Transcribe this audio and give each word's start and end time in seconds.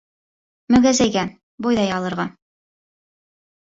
—Мөгәзәйгә, 0.75 1.25
бойҙай 1.69 1.95
алырға. 2.01 2.29